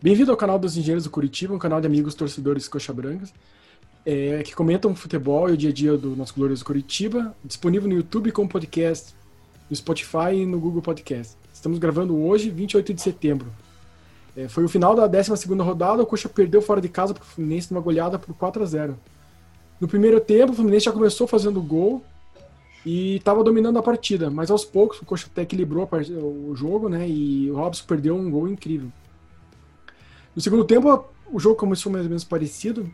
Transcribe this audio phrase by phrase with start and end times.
[0.00, 3.34] Bem-vindo ao canal dos Engenheiros do Curitiba, um canal de amigos torcedores coxa brancas,
[4.06, 7.96] é, que comentam futebol e o dia a dia do nosso glorioso Curitiba, disponível no
[7.96, 9.12] YouTube como podcast,
[9.68, 11.36] no Spotify e no Google Podcast.
[11.52, 13.48] Estamos gravando hoje, 28 de setembro.
[14.36, 17.26] É, foi o final da 12 rodada, o Coxa perdeu fora de casa para o
[17.26, 18.96] Fluminense numa goleada por 4 a 0
[19.80, 22.04] No primeiro tempo, o Fluminense já começou fazendo gol
[22.86, 27.08] e estava dominando a partida, mas aos poucos o Coxa até equilibrou o jogo, né?
[27.08, 28.92] E o Robson perdeu um gol incrível.
[30.38, 32.88] No segundo tempo, o jogo começou mais ou menos parecido,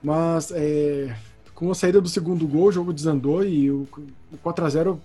[0.00, 1.12] mas é,
[1.56, 3.88] com a saída do segundo gol, o jogo desandou e o,
[4.32, 5.00] o 4 a 0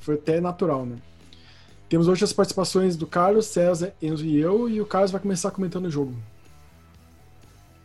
[0.00, 0.96] foi até natural, né?
[1.86, 5.50] Temos hoje as participações do Carlos, César, Enzo e eu, e o Carlos vai começar
[5.50, 6.14] comentando o jogo.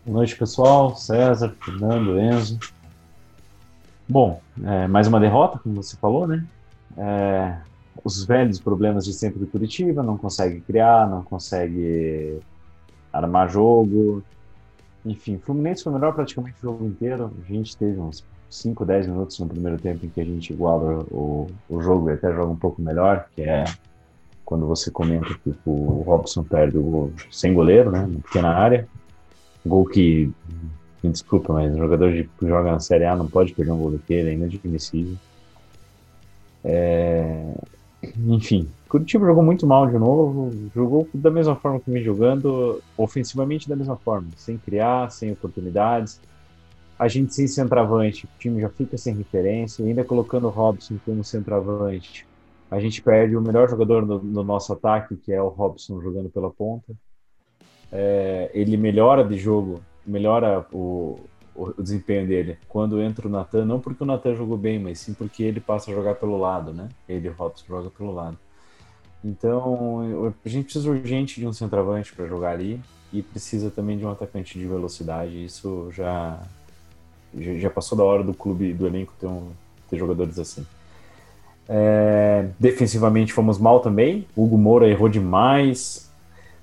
[0.06, 0.96] Boa noite, pessoal.
[0.96, 2.58] César, Fernando, Enzo.
[4.08, 6.48] Bom, é, mais uma derrota, como você falou, né?
[6.96, 7.58] É,
[8.06, 12.42] os velhos problemas de sempre do Curitiba, não consegue criar, não consegue
[13.18, 14.24] armar jogo.
[15.06, 17.32] Enfim, o Fluminense foi melhor praticamente o jogo inteiro.
[17.44, 21.06] A gente teve uns 5, 10 minutos no primeiro tempo em que a gente iguala
[21.12, 23.66] o, o jogo e até joga um pouco melhor, que é
[24.46, 28.88] quando você comenta que o Robson perde o gol sem goleiro, né, na pequena área.
[29.66, 30.32] Gol que,
[31.04, 33.92] me desculpa, mas um jogador que joga na Série A não pode perder um gol
[33.92, 35.18] daquele, é inadmissível.
[36.64, 37.54] É...
[38.26, 43.70] Enfim, Curitiba jogou muito mal de novo, jogou da mesma forma que vem jogando, ofensivamente
[43.70, 46.20] da mesma forma, sem criar, sem oportunidades.
[46.98, 51.24] A gente sem centroavante, o time já fica sem referência, ainda colocando o Robson como
[51.24, 52.26] centroavante
[52.70, 56.30] a gente perde o melhor jogador no, no nosso ataque, que é o Robson jogando
[56.30, 56.94] pela ponta.
[57.92, 61.18] É, ele melhora de jogo, melhora o,
[61.58, 65.14] o, desempenho dele quando entra o Natan, não porque o Natan jogou bem, mas sim
[65.14, 66.88] porque ele passa a jogar pelo lado, né?
[67.10, 68.38] Ele, Robson, joga pelo lado.
[69.24, 72.80] Então, a gente precisa urgente de um centroavante para jogar ali
[73.12, 75.44] e precisa também de um atacante de velocidade.
[75.44, 76.40] Isso já
[77.34, 79.50] já passou da hora do clube, do elenco ter, um,
[79.90, 80.66] ter jogadores assim.
[81.68, 84.26] É, defensivamente fomos mal também.
[84.36, 86.10] Hugo Moura errou demais.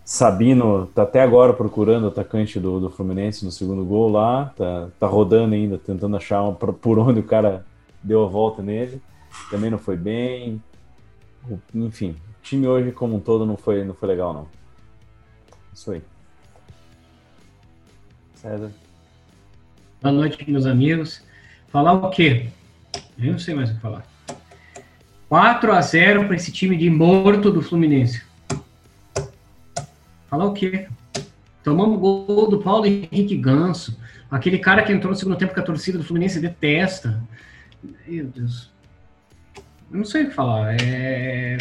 [0.04, 4.52] Sabino tá até agora procurando o atacante do, do Fluminense no segundo gol lá.
[4.56, 7.64] Tá, tá rodando ainda, tentando achar um, por onde o cara
[8.02, 9.00] deu a volta nele.
[9.50, 10.62] Também não foi bem.
[11.74, 14.46] Enfim, o time hoje como um todo não foi, não foi legal, não.
[15.72, 16.02] Isso aí.
[18.34, 18.70] César.
[20.02, 21.22] Boa noite, meus amigos.
[21.68, 22.48] Falar o quê?
[23.18, 24.06] Eu não sei mais o que falar.
[25.30, 28.22] 4 a 0 para esse time de morto do Fluminense.
[30.34, 30.88] Falar o quê?
[31.62, 33.96] Tomamos gol do Paulo Henrique Ganso,
[34.28, 37.22] aquele cara que entrou no segundo tempo que a torcida do Fluminense detesta.
[38.04, 38.68] Meu Deus.
[39.92, 40.74] Eu não sei o que falar.
[40.82, 41.56] É...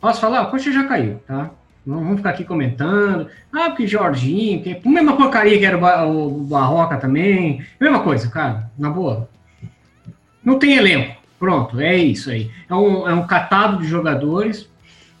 [0.00, 0.42] Posso falar?
[0.42, 1.50] O coxa já caiu, tá?
[1.84, 3.28] Não vamos ficar aqui comentando.
[3.52, 4.88] Ah, porque Jorginho, que...
[4.88, 7.66] mesma porcaria que era o Barroca também.
[7.80, 9.28] Mesma coisa, cara, na boa.
[10.44, 11.16] Não tem elenco.
[11.40, 12.52] Pronto, é isso aí.
[12.70, 14.70] É um, é um catado de jogadores.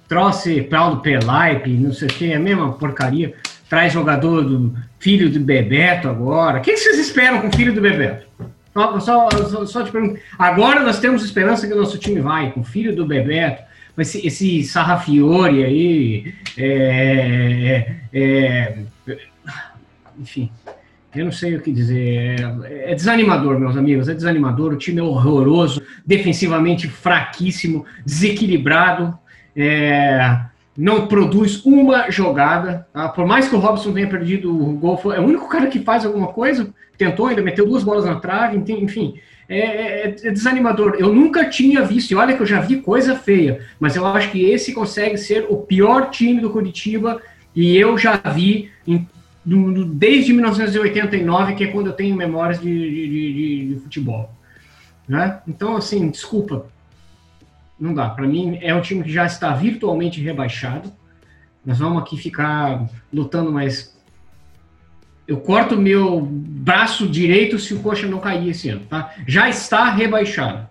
[0.08, 3.34] Trouxe Paulo Pelaipe, não sei o que, é a mesma porcaria.
[3.68, 6.58] Traz jogador do filho do Bebeto agora.
[6.58, 8.26] O que vocês esperam com o filho do Bebeto?
[8.72, 10.18] Só, só, só, te pergunto.
[10.38, 13.62] Agora nós temos esperança que o nosso time vai com o filho do Bebeto.
[13.98, 16.34] Esse, esse Sarrafiore aí.
[16.56, 18.78] É, é, é,
[20.18, 20.50] enfim,
[21.14, 22.40] eu não sei o que dizer.
[22.64, 24.08] É, é, desanimador, meus amigos.
[24.08, 24.72] É desanimador.
[24.72, 29.18] O time é horroroso, defensivamente fraquíssimo, desequilibrado.
[29.60, 30.40] É,
[30.76, 32.86] não produz uma jogada.
[32.92, 33.08] Tá?
[33.08, 36.06] Por mais que o Robson tenha perdido o gol, é o único cara que faz
[36.06, 36.72] alguma coisa.
[36.96, 38.56] Tentou, ainda meteu duas bolas na trave.
[38.72, 39.14] Enfim,
[39.48, 40.94] é, é, é desanimador.
[40.96, 44.30] Eu nunca tinha visto, e olha que eu já vi coisa feia, mas eu acho
[44.30, 47.20] que esse consegue ser o pior time do Curitiba.
[47.56, 49.04] E eu já vi em
[49.44, 54.30] desde 1989, que é quando eu tenho memórias de, de, de, de futebol.
[55.08, 55.40] Né?
[55.48, 56.66] Então, assim, desculpa,
[57.78, 58.08] não dá.
[58.10, 60.92] Para mim, é um time que já está virtualmente rebaixado.
[61.64, 63.96] Nós vamos aqui ficar lutando, mas
[65.26, 69.14] eu corto meu braço direito se o Coxa não cair esse ano, tá?
[69.26, 70.66] Já está rebaixado.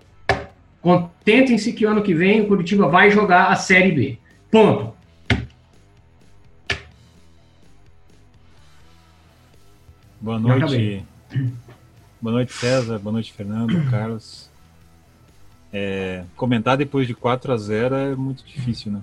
[0.82, 4.18] Contentem-se que ano que vem o Curitiba vai jogar a Série B.
[4.50, 4.96] Ponto.
[10.20, 11.04] Boa noite.
[12.20, 12.98] Boa noite, César.
[12.98, 14.50] Boa noite, Fernando, Carlos.
[15.72, 19.02] É, comentar depois de 4 a 0 é muito difícil, né?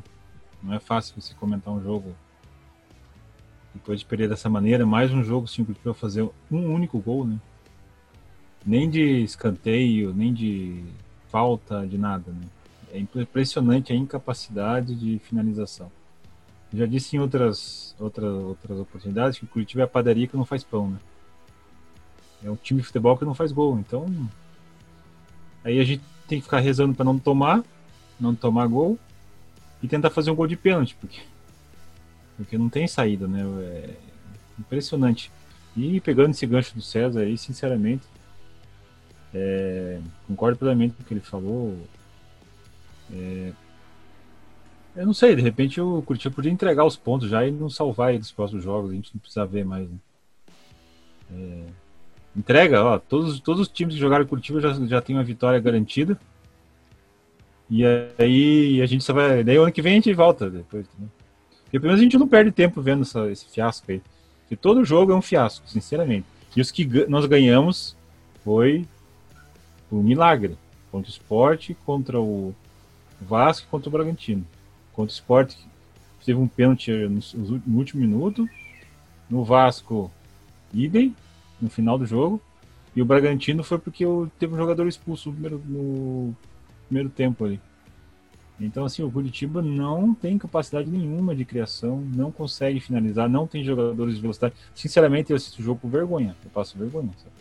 [0.63, 2.15] Não é fácil você comentar um jogo
[3.75, 4.87] depois de perder dessa maneira.
[4.87, 7.39] Mais um jogo simples para fazer um único gol, né?
[8.65, 10.83] Nem de escanteio, nem de
[11.29, 12.47] falta, de nada, né?
[12.93, 15.91] É impressionante a incapacidade de finalização.
[16.73, 20.45] Já disse em outras, outras, outras oportunidades que o Curitiba é a padaria que não
[20.45, 20.99] faz pão, né?
[22.43, 23.79] É um time de futebol que não faz gol.
[23.79, 24.07] Então,
[25.65, 27.65] aí a gente tem que ficar rezando para não tomar,
[28.21, 28.99] não tomar gol
[29.83, 31.21] e tentar fazer um gol de pênalti, porque,
[32.37, 33.43] porque não tem saída, né?
[33.43, 33.95] É
[34.59, 35.31] impressionante.
[35.77, 38.05] E pegando esse gancho do César aí, sinceramente,
[39.35, 41.77] é, concordo plenamente com o que ele falou.
[43.13, 43.53] É,
[44.97, 48.11] eu não sei, de repente o Curitiba podia entregar os pontos já e não salvar
[48.11, 49.89] ele dos próximos jogos, a gente não precisa ver mais.
[49.91, 49.97] Né?
[51.33, 51.65] É,
[52.37, 56.19] entrega, ó, todos, todos os times que jogaram Curitiba já, já tem uma vitória garantida.
[57.71, 57.83] E
[58.19, 59.43] aí a gente só vai.
[59.43, 60.87] Daí ano que vem a gente volta depois.
[60.99, 61.07] Né?
[61.71, 64.03] Pelo menos a gente não perde tempo vendo essa, esse fiasco aí.
[64.43, 66.27] Porque todo jogo é um fiasco, sinceramente.
[66.55, 67.97] E os que nós ganhamos
[68.45, 68.87] foi
[69.91, 70.57] um milagre.
[70.93, 72.55] Contra o Sport, contra o
[73.21, 74.47] Vasco contra o Bragantino.
[74.93, 75.55] Contra o Sport,
[76.25, 77.21] teve um pênalti no,
[77.67, 78.49] no último minuto.
[79.29, 80.11] No Vasco,
[80.73, 81.15] idem,
[81.61, 82.41] no final do jogo.
[82.95, 84.05] E o Bragantino foi porque
[84.39, 86.35] teve um jogador expulso no primeiro, no
[86.87, 87.61] primeiro tempo ali.
[88.61, 93.65] Então, assim, o Curitiba não tem capacidade nenhuma de criação, não consegue finalizar, não tem
[93.65, 94.55] jogadores de velocidade.
[94.75, 97.11] Sinceramente, eu assisto o jogo com vergonha, eu passo vergonha.
[97.19, 97.35] Sabe?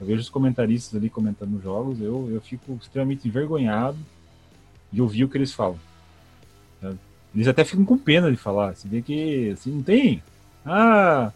[0.00, 3.98] Eu vejo os comentaristas ali comentando os jogos, eu, eu fico extremamente envergonhado
[4.92, 5.78] de ouvir o que eles falam.
[6.80, 6.98] Sabe?
[7.34, 8.76] Eles até ficam com pena de falar.
[8.76, 10.22] Você vê que, assim, não tem.
[10.64, 11.32] Ah,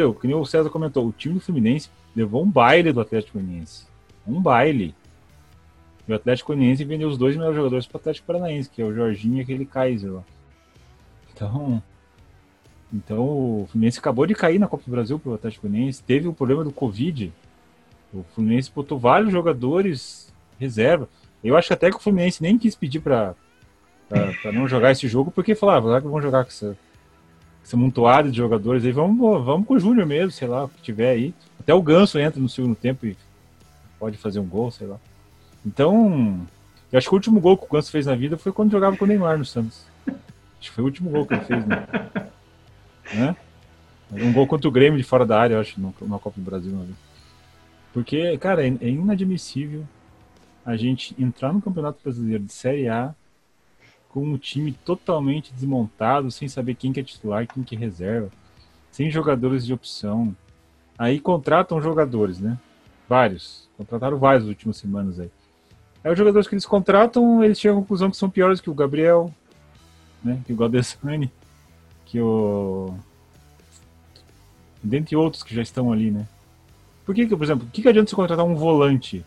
[0.00, 3.38] eu, que nem o César comentou, o time do Fluminense levou um baile do Atlético
[3.38, 3.86] Goianiense.
[4.26, 4.94] Um baile.
[6.06, 8.84] E o Atlético Goianiense vendeu os dois melhores jogadores para o Atlético Paranaense, que é
[8.84, 10.12] o Jorginho e aquele Kaiser.
[11.34, 11.82] Então,
[12.92, 16.02] então o Fluminense acabou de cair na Copa do Brasil para o Atlético Goianiense.
[16.02, 17.32] Teve o problema do Covid.
[18.12, 21.08] O Fluminense botou vários jogadores reserva.
[21.42, 23.34] Eu acho até que o Fluminense nem quis pedir para
[24.52, 26.76] não jogar esse jogo, porque falava, ah, que vão jogar com essa,
[27.68, 30.80] essa montoada de jogadores aí, vamos, vamos com o Júnior mesmo, sei lá, o que
[30.80, 31.34] tiver aí.
[31.60, 33.14] Até o Ganso entra no segundo tempo e
[34.00, 34.96] pode fazer um gol, sei lá.
[35.66, 36.46] Então,
[36.90, 38.96] eu acho que o último gol que o Ganso fez na vida foi quando jogava
[38.96, 39.84] com o Neymar no Santos.
[40.06, 41.86] Acho que foi o último gol que ele fez, né?
[43.12, 43.36] né?
[44.12, 46.72] Um gol contra o Grêmio de fora da área, eu acho, na Copa do Brasil
[46.72, 46.96] uma vez.
[47.92, 49.84] Porque, cara, é, é inadmissível
[50.64, 53.14] a gente entrar no Campeonato Brasileiro de Série A
[54.08, 58.30] com um time totalmente desmontado, sem saber quem que é titular, quem que é reserva,
[58.90, 60.34] sem jogadores de opção.
[60.98, 62.58] Aí contratam jogadores, né?
[63.08, 63.68] Vários.
[63.76, 65.30] Contrataram vários nas últimas semanas aí.
[66.02, 68.74] Aí os jogadores que eles contratam, eles chegam à conclusão que são piores que o
[68.74, 69.32] Gabriel,
[70.22, 70.40] né?
[70.46, 71.30] Que o Godesani,
[72.04, 72.94] que o.
[74.82, 76.26] Dentre outros que já estão ali, né?
[77.04, 79.24] Por que, por exemplo, o que, que adianta você contratar um volante?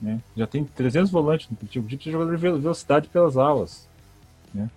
[0.00, 0.20] Né?
[0.36, 1.84] Já tem 300 volantes no Curitiba.
[1.84, 3.88] O precisa jogador de velocidade pelas alas.
[4.54, 4.70] Né?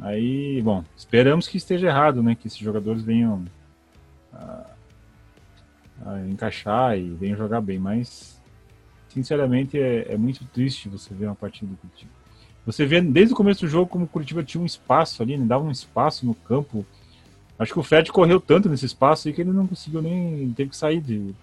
[0.00, 2.34] Aí, bom, esperamos que esteja errado, né?
[2.34, 3.44] Que esses jogadores venham
[4.32, 4.66] a,
[6.06, 8.40] a encaixar e venham jogar bem, mas
[9.08, 12.10] sinceramente é, é, muito triste você ver uma partida do Curitiba.
[12.64, 15.44] Você vê desde o começo do jogo como o Curitiba tinha um espaço ali, né?
[15.44, 16.86] dava um espaço no campo.
[17.58, 20.52] Acho que o Fred correu tanto nesse espaço aí que ele não conseguiu nem.
[20.52, 21.34] Teve que sair de,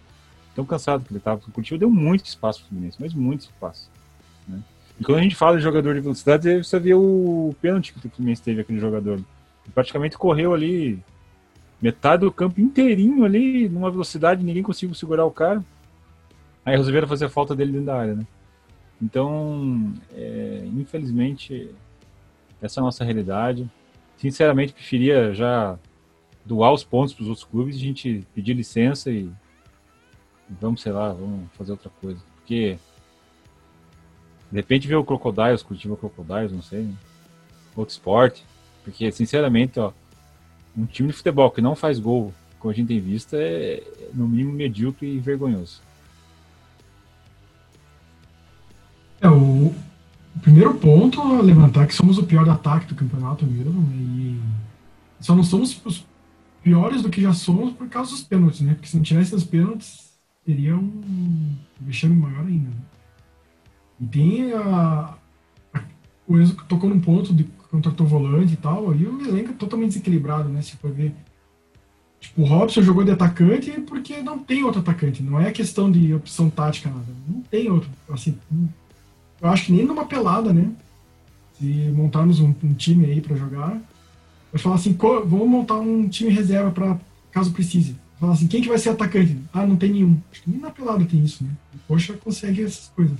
[0.59, 1.39] tão cansado que ele estava.
[1.39, 3.89] O Curitiba deu muito espaço pro Fluminense, mas muito espaço.
[4.45, 4.59] Né?
[4.99, 8.09] E quando a gente fala de jogador de velocidade, você vê o pênalti que o
[8.09, 9.13] Fluminense teve aquele jogador.
[9.13, 11.01] Ele praticamente correu ali
[11.81, 15.63] metade do campo inteirinho ali, numa velocidade, ninguém conseguiu segurar o cara.
[16.65, 18.27] Aí resolveram fazer a falta dele dentro da área, né?
[19.01, 21.73] Então, é, infelizmente,
[22.61, 23.69] essa é a nossa realidade.
[24.17, 25.79] Sinceramente, preferia já
[26.43, 29.31] doar os pontos para os outros clubes, a gente pedir licença e
[30.59, 32.19] vamos, sei lá, vamos fazer outra coisa.
[32.35, 32.77] Porque
[34.51, 36.93] de repente ver o Crocodiles, Curitiba Crocodiles, não sei, né?
[37.75, 38.45] outro esporte.
[38.83, 39.91] Porque, sinceramente, ó,
[40.75, 44.27] um time de futebol que não faz gol, como a gente tem visto, é no
[44.27, 45.81] mínimo medíocre e vergonhoso.
[49.21, 49.73] É, o,
[50.35, 53.95] o primeiro ponto a levantar é que somos o pior ataque do campeonato mesmo, né?
[53.95, 54.41] e
[55.19, 56.05] só não somos os
[56.63, 58.73] piores do que já somos por causa dos pênaltis, né?
[58.73, 60.08] Porque se não tivesse os pênaltis,
[60.49, 62.69] teria um vexame maior ainda.
[62.69, 62.75] Né?
[64.01, 65.13] E tem a,
[65.71, 65.81] a,
[66.27, 69.89] o Enzo tocou num ponto de contratou volante e tal, aí o elenco é totalmente
[69.89, 70.59] desequilibrado, né?
[70.63, 71.13] Se for ver.
[72.19, 75.21] Tipo, o Robson jogou de atacante porque não tem outro atacante.
[75.21, 77.05] Não é questão de opção tática, nada.
[77.27, 77.87] Não tem outro.
[78.09, 78.35] Assim,
[79.39, 80.71] eu acho que nem numa pelada, né?
[81.59, 81.65] Se
[81.95, 83.79] montarmos um, um time aí para jogar,
[84.51, 86.99] vai falar assim: vamos montar um time reserva para
[87.31, 87.95] caso precise.
[88.19, 89.37] Fala assim, quem que vai ser atacante?
[89.53, 90.19] Ah, não tem nenhum.
[90.31, 91.49] Acho que nem na pelada tem isso, né?
[91.73, 93.17] O Poxa consegue essas coisas.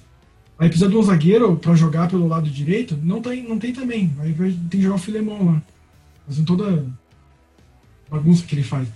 [0.57, 2.99] Aí precisa de um zagueiro para jogar pelo lado direito?
[3.01, 4.13] Não tem, não tem também.
[4.19, 5.63] Aí vai, tem que jogar o Filemão lá.
[6.27, 6.85] fazendo toda
[8.11, 8.87] a bagunça que ele faz.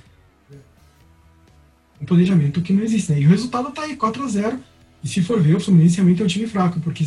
[2.01, 3.21] Um planejamento que não existe, né?
[3.21, 4.59] E o resultado tá aí, 4 a 0
[5.01, 7.05] E se for ver, o Fluminense realmente é um time fraco, porque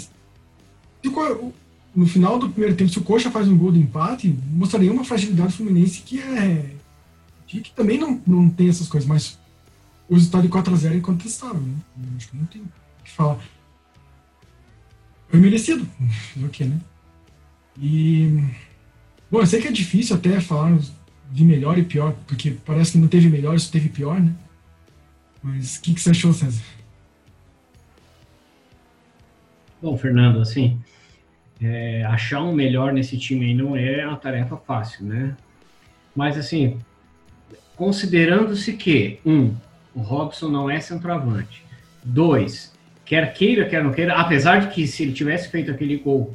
[1.96, 5.02] no final do primeiro tempo, se o Coxa faz um gol de empate, mostraria uma
[5.02, 6.76] fragilidade do Fluminense que é.
[7.46, 9.38] Que também não, não tem essas coisas, mas
[10.08, 11.76] o resultado de 4x0 é incontestável, né?
[12.16, 12.68] Acho que não tem o
[13.04, 13.38] que falar.
[15.28, 15.86] Foi merecido.
[16.36, 16.80] o que, né?
[17.80, 18.42] E.
[19.30, 20.78] Bom, eu sei que é difícil até falar
[21.30, 24.32] de melhor e pior, porque parece que não teve melhor, só teve pior, né?
[25.42, 26.62] Mas o que, que você achou, César?
[29.82, 30.80] Bom, Fernando, assim,
[31.60, 35.36] é, achar um melhor nesse time aí não é uma tarefa fácil, né?
[36.14, 36.78] Mas, assim,
[37.76, 39.54] considerando-se que, um,
[39.95, 41.64] o Robson não é centroavante,
[42.02, 42.73] dois,
[43.04, 46.35] quer queira, quer não queira, apesar de que se ele tivesse feito aquele gol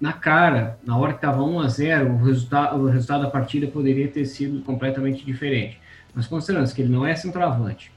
[0.00, 3.66] na cara, na hora que estava 1 a 0 o resultado, o resultado da partida
[3.66, 5.78] poderia ter sido completamente diferente.
[6.14, 7.90] Mas considerando que ele não é centroavante,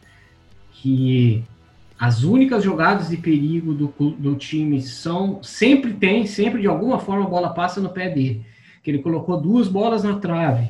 [0.71, 1.43] que
[1.99, 7.25] as únicas jogadas de perigo do, do time são sempre tem, sempre de alguma forma
[7.25, 8.43] a bola passa no pé dele.
[8.83, 10.67] Que ele colocou duas bolas na trave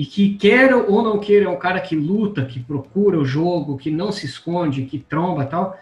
[0.00, 3.76] e que queira ou não queira é um cara que luta, que procura o jogo,
[3.76, 5.78] que não se esconde, que tromba tal.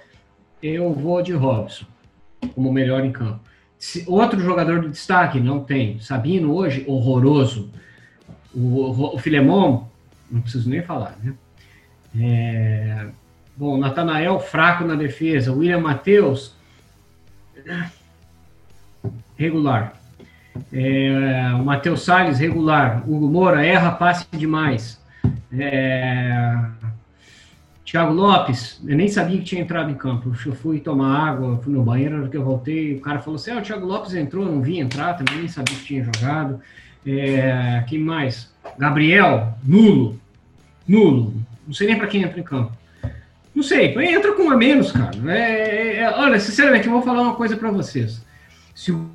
[0.61, 1.87] Eu vou de Robson
[2.53, 3.39] como melhor em campo.
[3.79, 6.01] Se, outro jogador de destaque não tem.
[6.01, 7.71] Sabino hoje horroroso.
[8.53, 9.87] O, o, o Filemon
[10.29, 11.35] não preciso nem falar, né?
[12.19, 13.07] É,
[13.57, 15.53] Bom, Natanael fraco na defesa.
[15.53, 16.57] William Matheus,
[19.37, 19.95] regular.
[20.73, 23.03] É, o Matheus Salles, regular.
[23.07, 25.00] Hugo Moura, erra passe demais.
[25.53, 26.59] É,
[27.85, 30.33] Thiago Lopes, eu nem sabia que tinha entrado em campo.
[30.45, 33.50] Eu fui tomar água, fui no banheiro, na que eu voltei, o cara falou assim:
[33.50, 36.61] ah, o Thiago Lopes entrou, não vi entrar, também nem sabia que tinha jogado.
[37.07, 38.53] É, quem mais?
[38.79, 40.21] Gabriel, nulo.
[40.87, 41.33] Nulo.
[41.67, 42.73] Não sei nem para quem entra em campo.
[43.55, 45.17] Não sei, entra com a menos, cara.
[45.27, 48.23] É, é, é, olha, sinceramente, eu vou falar uma coisa para vocês.
[48.75, 49.11] Se o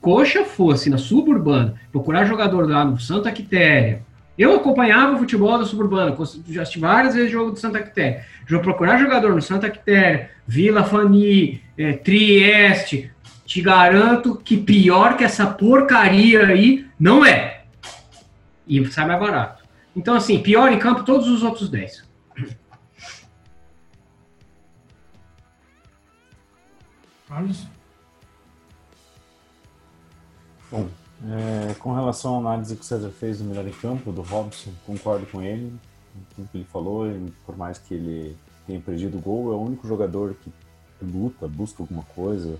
[0.00, 4.02] Coxa fosse na suburbana procurar jogador lá no Santa Quitéria,
[4.38, 6.16] eu acompanhava o futebol da suburbana,
[6.48, 8.24] já assisti várias vezes jogo do Santa Quitéria.
[8.46, 13.10] Já procurar jogador no Santa Quitéria, Vila Fani, é, Trieste,
[13.44, 17.64] te garanto que pior que essa porcaria aí não é.
[18.64, 19.64] E sai mais barato.
[19.96, 22.06] Então, assim, pior em campo todos os outros 10.
[27.28, 27.66] Carlos?
[30.70, 30.88] Bom,
[31.24, 34.70] é, com relação à análise que o César fez do melhor em campo, do Robson,
[34.86, 35.72] concordo com ele,
[36.34, 37.06] tudo que ele falou,
[37.46, 40.52] por mais que ele tenha perdido o gol, é o único jogador que
[41.02, 42.58] luta, busca alguma coisa.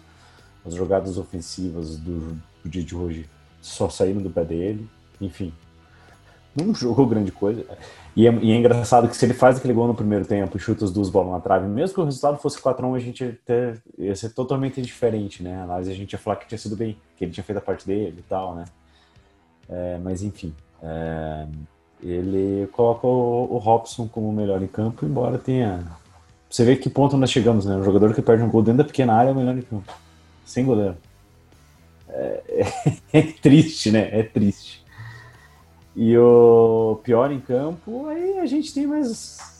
[0.65, 3.29] As jogadas ofensivas do, do dia de hoje
[3.61, 4.89] só saíram do pé dele,
[5.21, 5.53] enfim,
[6.55, 7.65] não jogou grande coisa.
[8.17, 10.61] E é, e é, engraçado que se ele faz aquele gol no primeiro tempo e
[10.61, 13.39] chuta as duas bolas na trave, mesmo que o resultado fosse 4x1, a gente ia,
[13.45, 15.65] ter, ia ser totalmente diferente, né?
[15.67, 17.87] Mas a gente ia falar que tinha sido bem, que ele tinha feito a parte
[17.87, 18.65] dele e tal, né?
[19.69, 20.53] É, mas enfim,
[20.83, 21.47] é,
[22.03, 25.87] ele coloca o, o Robson como o melhor em campo, embora tenha.
[26.51, 27.77] Você vê que ponto nós chegamos, né?
[27.77, 29.93] Um jogador que perde um gol dentro da pequena área é o melhor em campo,
[30.45, 30.97] sem goleiro.
[32.09, 32.43] é,
[33.13, 34.09] é triste, né?
[34.11, 34.88] É triste.
[36.01, 39.09] E o pior em campo, aí a gente tem mais,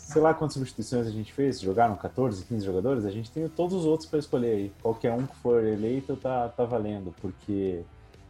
[0.07, 3.75] sei lá quantas substituições a gente fez, jogaram 14, 15 jogadores, a gente tem todos
[3.75, 4.71] os outros para escolher aí.
[4.81, 7.81] Qualquer um que for eleito tá, tá valendo, porque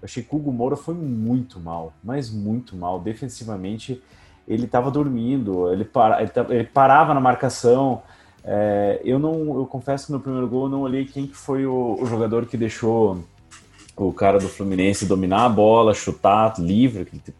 [0.01, 2.99] eu achei que o Hugo Moura foi muito mal, mas muito mal.
[2.99, 4.01] Defensivamente,
[4.47, 8.01] ele estava dormindo, ele, para, ele, ele, parava na marcação.
[8.43, 11.67] É, eu não, eu confesso que no primeiro gol eu não olhei quem que foi
[11.67, 13.23] o, o jogador que deixou
[13.95, 17.31] o cara do Fluminense dominar a bola, chutar livre, que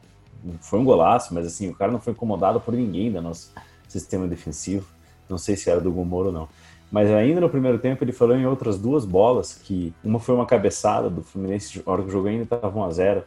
[0.61, 3.51] foi um golaço, mas assim, o cara não foi incomodado por ninguém do nosso
[3.87, 4.87] sistema defensivo.
[5.29, 6.49] Não sei se era do Gomoro ou não.
[6.91, 10.45] Mas ainda no primeiro tempo ele falou em outras duas bolas, que uma foi uma
[10.45, 13.23] cabeçada do Fluminense, na hora que o jogo ainda estava 1x0,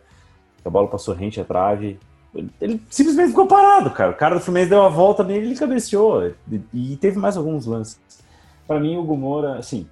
[0.64, 1.98] a bola passou rente à trave.
[2.60, 4.10] Ele simplesmente ficou parado, cara.
[4.10, 6.32] O cara do Fluminense deu a volta nele e ele cabeceou.
[6.72, 8.00] E teve mais alguns lances.
[8.66, 9.86] Para mim, o Gomora, assim,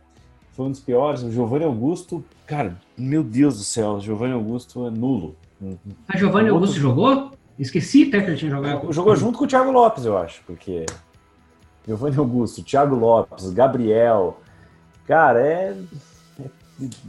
[0.52, 1.22] foi um dos piores.
[1.22, 5.36] O Giovanni Augusto, cara, meu Deus do céu, o Giovanni Augusto é nulo.
[6.08, 7.32] A Giovanni Augusto jogou?
[7.58, 8.92] Esqueci até que ele tinha jogado.
[8.92, 10.86] Jogou junto com o Thiago Lopes, eu acho, porque
[11.86, 14.40] Giovanni Augusto, Thiago Lopes, Gabriel,
[15.06, 15.76] cara, é,
[16.40, 16.44] é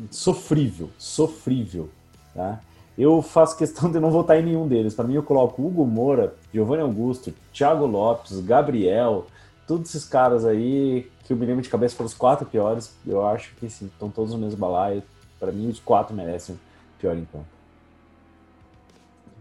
[0.10, 1.90] sofrível, sofrível,
[2.34, 2.60] tá?
[2.98, 4.94] Eu faço questão de não votar em nenhum deles.
[4.94, 9.28] Para mim, eu coloco Hugo Moura, Giovanni Augusto, Thiago Lopes, Gabriel,
[9.66, 12.94] todos esses caras aí que eu me lembro de cabeça foram os quatro piores.
[13.08, 15.02] Eu acho que sim, estão todos no mesmo balaio.
[15.40, 16.60] Para mim, os quatro merecem
[17.00, 17.46] pior em campo.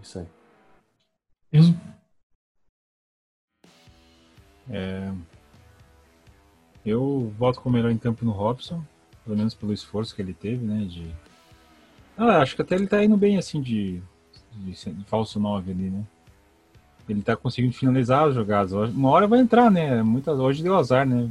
[0.02, 0.26] Isso aí.
[1.52, 1.80] Mesmo?
[4.68, 5.12] É,
[6.84, 8.82] eu voto com o melhor em campo no Robson,
[9.24, 10.84] pelo menos pelo esforço que ele teve, né?
[10.84, 11.10] De...
[12.16, 14.00] Ah, acho que até ele tá indo bem assim de,
[14.54, 16.04] de, de falso 9 ali, né?
[17.08, 18.72] Ele tá conseguindo finalizar as jogadas.
[18.72, 20.02] Uma hora vai entrar, né?
[20.02, 21.28] Muitas, hoje deu azar, né?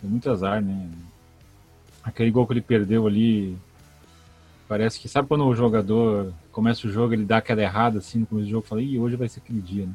[0.00, 0.88] Deu muito azar, né?
[2.02, 3.56] Aquele gol que ele perdeu ali.
[4.68, 8.26] Parece que, sabe quando o jogador começa o jogo, ele dá aquela errada assim no
[8.26, 9.94] começo do jogo, fala, ih, hoje vai ser aquele dia, né?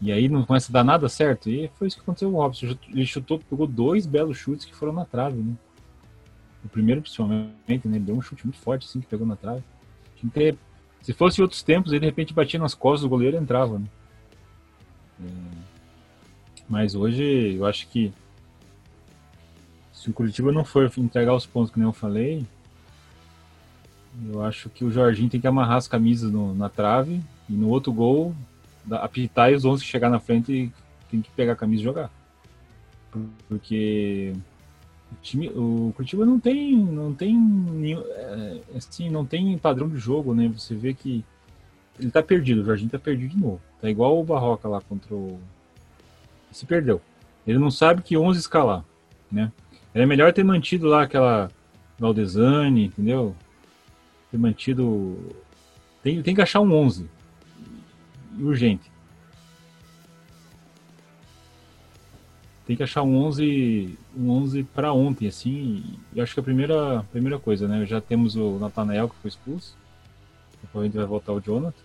[0.00, 1.50] E aí não começa a dar nada certo.
[1.50, 2.76] E foi isso que aconteceu com o Robson.
[2.88, 5.54] Ele chutou, pegou dois belos chutes que foram na trave, né?
[6.64, 7.80] O primeiro, principalmente, né?
[7.84, 9.62] Ele deu um chute muito forte, assim, que pegou na trave.
[10.32, 10.56] Ter...
[11.02, 13.86] Se fosse outros tempos, ele de repente batia nas costas do goleiro e entrava, né?
[15.20, 15.28] É...
[16.68, 18.12] Mas hoje, eu acho que
[19.92, 22.46] se o Curitiba não for entregar os pontos que nem eu falei,
[24.32, 27.68] eu acho que o Jorginho tem que amarrar as camisas no, na trave e no
[27.68, 28.34] outro gol
[28.90, 30.72] apitar e os 11 que chegar na frente
[31.10, 32.10] tem que pegar a camisa e jogar.
[33.48, 34.32] Porque
[35.12, 39.98] o time, o Curitiba não tem, não tem nenhum, é, assim, não tem padrão de
[39.98, 40.48] jogo, né?
[40.48, 41.24] Você vê que
[41.98, 43.60] ele tá perdido, o Jorginho tá perdido de novo.
[43.80, 45.38] Tá igual o Barroca lá contra o
[46.50, 47.00] se perdeu.
[47.46, 48.84] Ele não sabe que 11 escalar,
[49.30, 49.52] né?
[49.94, 51.50] É melhor ter mantido lá aquela
[51.98, 53.34] Valdesani, entendeu?
[54.30, 55.16] Ter mantido
[56.02, 57.08] tem, tem que achar um 11
[58.40, 58.90] urgente.
[62.66, 65.82] Tem que achar um 11, um 11 para ontem, assim.
[66.14, 67.84] E acho que a primeira, primeira coisa, né?
[67.86, 69.76] Já temos o Nathanael que foi expulso.
[70.60, 71.76] Depois a gente vai voltar o Jonathan.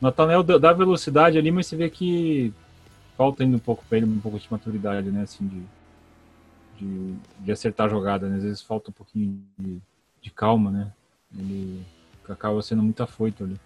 [0.00, 2.52] O dá velocidade ali, mas você vê que
[3.16, 5.22] falta ainda um pouco para ele, um pouco de maturidade, né?
[5.22, 5.62] Assim, de,
[6.78, 8.36] de, de acertar a jogada, né?
[8.36, 9.80] Às vezes falta um pouquinho de,
[10.20, 10.92] de calma, né?
[11.36, 11.82] Ele
[12.28, 13.56] acaba sendo muito afoito ali.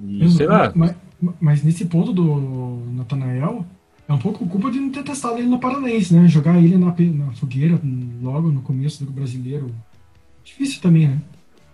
[0.00, 0.72] E, sei lá.
[0.74, 0.94] Mas,
[1.40, 3.64] mas, nesse ponto do Natanael,
[4.08, 6.26] é um pouco culpa de não ter testado ele no Paranense, né?
[6.28, 7.80] Jogar ele na, na fogueira
[8.22, 9.74] logo no começo do brasileiro.
[10.42, 11.18] Difícil também, né?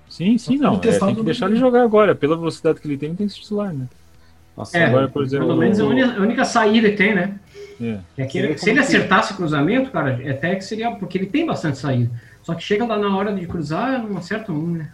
[0.09, 0.75] Sim, sim, não.
[0.75, 2.15] É, tem que deixar ele jogar agora.
[2.15, 3.89] Pela velocidade que ele tem, tem que titular, né?
[4.57, 7.15] Nossa, é, agora, por exemplo, pelo menos é a única, a única saída que tem,
[7.15, 7.39] né?
[7.81, 7.99] É.
[8.19, 10.91] É que ele, se ele acertasse o cruzamento, cara, até que seria.
[10.93, 12.11] Porque ele tem bastante saída.
[12.43, 14.93] Só que chega lá na hora de cruzar, não acerta um, né?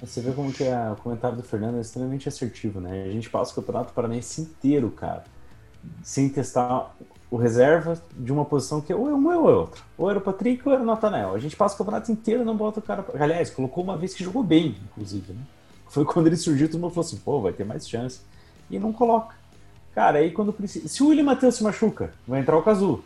[0.00, 3.04] Você vê como que é, o comentário do Fernando é extremamente assertivo, né?
[3.04, 5.24] A gente passa o Campeonato Paranaense inteiro, cara,
[6.02, 6.94] sem testar
[7.30, 9.82] o reserva de uma posição que ou é uma ou é outra.
[9.98, 11.34] Ou era o Patrick ou era o Natanel.
[11.34, 13.04] A gente passa o campeonato inteiro e não bota o cara.
[13.18, 15.40] Aliás, colocou uma vez que jogou bem, inclusive, né?
[15.88, 18.20] Foi quando ele surgiu, todo mundo falou assim, pô, vai ter mais chance.
[18.70, 19.34] E não coloca.
[19.94, 20.88] Cara, aí quando precisa.
[20.88, 23.02] Se o William Matheus se machuca, vai entrar o Cazu.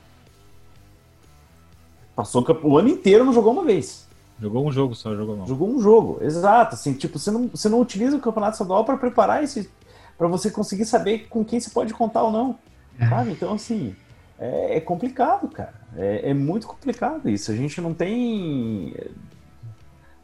[2.14, 4.08] Passou o ano inteiro, não jogou uma vez.
[4.40, 5.46] Jogou um jogo só, jogou mal.
[5.46, 6.74] Jogou um jogo, exato.
[6.74, 9.70] Assim, tipo, você não, você não utiliza o campeonato estadual para preparar esse.
[10.16, 12.58] para você conseguir saber com quem você pode contar ou não.
[12.98, 13.06] É.
[13.06, 13.32] Sabe?
[13.32, 13.94] Então, assim,
[14.38, 15.74] é, é complicado, cara.
[15.94, 17.52] É, é, muito complicado isso.
[17.52, 18.94] A gente não tem.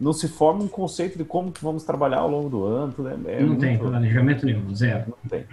[0.00, 2.94] Não se forma um conceito de como que vamos trabalhar ao longo do ano.
[3.26, 3.60] É, não muito...
[3.60, 5.14] tem planejamento nenhum, zero.
[5.22, 5.46] Não tem.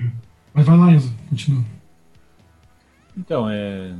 [0.54, 1.64] Mas vai lá, Enzo, continua.
[3.18, 3.94] Então, é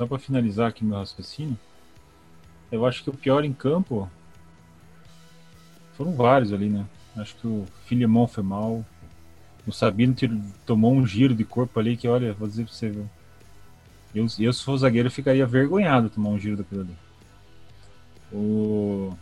[0.00, 1.58] só para finalizar aqui meu raciocínio,
[2.72, 4.10] eu acho que o pior em campo
[5.92, 6.86] foram vários ali, né?
[7.14, 8.82] Acho que o Filemon foi mal.
[9.66, 10.16] O Sabino
[10.64, 13.10] tomou um giro de corpo ali que, olha, vou dizer pra você, viu?
[14.14, 16.96] Eu, eu, se for zagueiro, ficaria vergonhado tomar um giro daquilo ali.
[18.32, 19.12] O...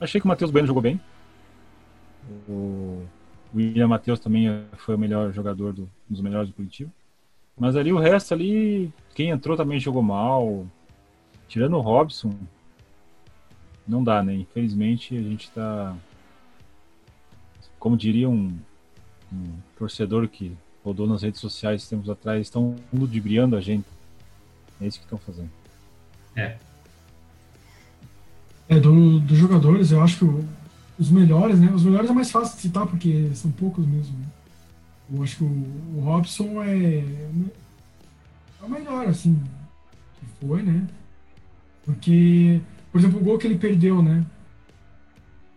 [0.00, 0.98] Achei que o Matheus Bueno jogou bem.
[2.48, 3.04] O
[3.54, 6.90] William Matheus também foi o melhor jogador, do, um dos melhores do Curitiba.
[7.56, 10.66] Mas ali o resto ali, quem entrou também jogou mal.
[11.46, 12.34] Tirando o Robson,
[13.86, 14.34] não dá, né?
[14.34, 15.96] Infelizmente a gente tá.
[17.78, 18.56] Como diria um,
[19.32, 19.44] um
[19.76, 23.86] torcedor que rodou nas redes sociais tempos atrás, estão ludibriando a gente.
[24.80, 25.50] É isso que estão fazendo.
[26.34, 26.56] É.
[28.68, 30.44] É, dos do jogadores, eu acho que o,
[30.98, 31.70] os melhores, né?
[31.72, 34.18] Os melhores é mais fácil de citar, porque são poucos mesmo.
[34.18, 34.26] Né?
[35.14, 35.46] Eu acho que o,
[35.96, 39.40] o Robson é, é o melhor, assim,
[40.18, 40.86] que foi, né?
[41.84, 44.24] Porque, por exemplo, o gol que ele perdeu, né?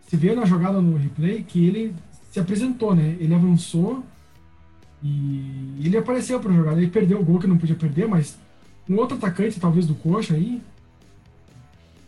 [0.02, 1.94] Você vê na jogada no replay que ele
[2.30, 3.16] se apresentou, né?
[3.18, 4.04] Ele avançou
[5.02, 6.76] e ele apareceu para jogar.
[6.76, 8.38] Ele perdeu o gol que não podia perder, mas
[8.88, 10.62] um outro atacante, talvez do coxa aí,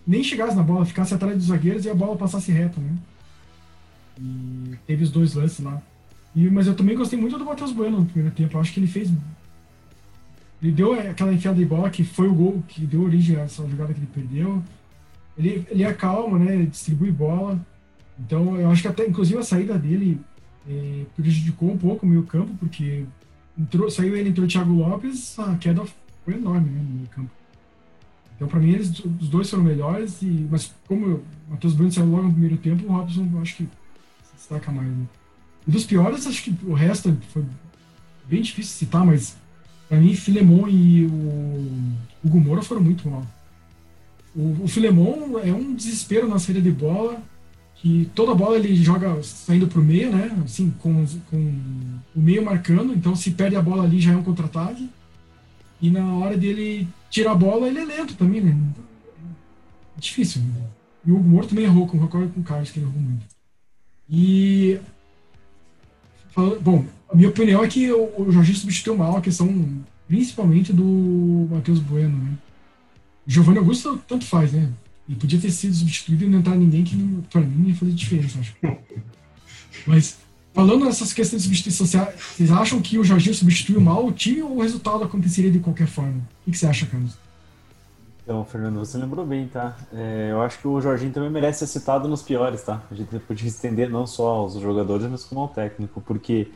[0.07, 2.97] nem chegasse na bola, ficasse atrás dos zagueiros e a bola passasse reto, né?
[4.19, 5.83] E teve os dois lances lá.
[6.35, 8.57] E, mas eu também gostei muito do Matheus Bueno no primeiro tempo.
[8.57, 9.11] Eu acho que ele fez.
[10.63, 13.67] Ele deu aquela enfiada de bola que foi o gol que deu origem a essa
[13.67, 14.63] jogada que ele perdeu.
[15.37, 16.55] Ele, ele acalma, né?
[16.55, 17.59] Ele distribui bola.
[18.19, 20.21] Então, eu acho que até, inclusive, a saída dele
[20.69, 23.05] é, prejudicou um pouco o meio campo, porque
[23.59, 25.83] entrou, saiu ele, entrou o Thiago Lopes, a queda
[26.25, 27.31] foi enorme né, no meio campo.
[28.37, 28.91] Então, para mim, eles,
[29.21, 32.87] os dois foram melhores, e, mas como o Matheus Bruno saiu logo no primeiro tempo,
[32.87, 34.89] o Robson acho que se destaca mais.
[34.89, 35.05] Né?
[35.67, 37.45] Dos piores, acho que o resto foi
[38.27, 39.37] bem difícil citar, mas
[39.89, 43.27] para mim, Filemon e o Hugo foram muito mal.
[44.35, 47.21] O, o Filemon é um desespero na saída de bola,
[47.75, 50.31] que toda bola ele joga saindo para o meio, né?
[50.45, 51.61] Assim, com, com
[52.15, 54.89] o meio marcando, então se perde a bola ali já é um contra-ataque.
[55.83, 58.57] E na hora dele tirar a bola, ele é lento também, né?
[59.97, 60.43] É difícil.
[60.43, 60.69] Né?
[61.05, 63.27] E o Hugo também errou, concordo com o Carlos que ele errou muito.
[64.09, 64.79] E.
[66.35, 69.49] Bom, a minha opinião é que o Jorginho substituiu mal a questão,
[70.07, 72.33] principalmente do Matheus Bueno, né?
[73.27, 74.71] Giovanni Augusto tanto faz, né?
[75.09, 76.97] E podia ter sido substituído e não entrar ninguém que,
[77.31, 78.55] para mim, ia fazer diferença, acho.
[79.87, 80.19] Mas,
[80.55, 84.57] falando nessas questões de substituição, vocês acham que o Jorginho substituiu mal o time ou
[84.57, 86.21] o resultado aconteceria de qualquer forma?
[86.47, 87.17] O que você acha, Carlos?
[88.31, 89.77] Então, Fernando, você lembrou bem, tá?
[89.93, 92.81] É, eu acho que o Jorginho também merece ser citado nos piores, tá?
[92.89, 96.47] A gente podia estender não só aos jogadores, mas como ao técnico, porque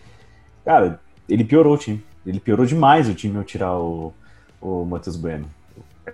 [0.65, 2.01] Cara, ele piorou o time.
[2.25, 4.15] Ele piorou demais o time ao tirar o,
[4.61, 5.47] o Matheus Bueno.